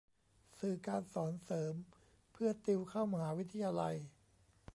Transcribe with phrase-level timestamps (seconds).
[0.59, 1.73] สื่อการสอนเสริม
[2.31, 3.95] เพื่อติวเข้ามหาวิทยาลัย